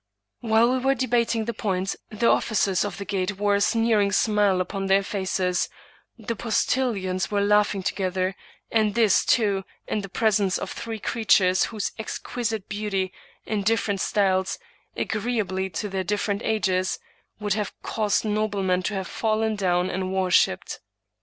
While 0.39 0.71
we 0.71 0.79
were 0.79 0.95
<lebating 0.95 1.45
the 1.45 1.53
point, 1.53 1.95
the 2.09 2.27
officers 2.27 2.83
of 2.83 2.97
the 2.97 3.05
gate 3.05 3.37
wore 3.37 3.53
a 3.53 3.61
sneering 3.61 4.09
•smile 4.09 4.59
upon 4.59 4.87
their 4.87 5.03
faces— 5.03 5.69
the 6.17 6.35
postilions 6.35 7.29
were 7.29 7.41
laughing 7.45 7.83
to 7.83 7.93
gether; 7.93 8.35
and 8.71 8.95
this, 8.95 9.23
too, 9.23 9.63
in 9.85 10.01
the 10.01 10.09
presence 10.09 10.57
of 10.57 10.71
three 10.71 10.97
creatures 10.97 11.65
whose 11.65 11.91
exquisite 11.99 12.67
beauty, 12.67 13.13
in 13.45 13.61
different 13.61 14.01
styles, 14.01 14.57
agreeably 14.97 15.69
to 15.69 15.87
their 15.87 16.03
different 16.03 16.41
ages, 16.41 16.97
would 17.39 17.53
have 17.53 17.71
caused 17.83 18.25
noblemen 18.25 18.81
to 18.81 18.95
have 18.95 19.07
fallen 19.07 19.55
down 19.55 19.91
and 19.91 20.11
worshiped. 20.11 20.79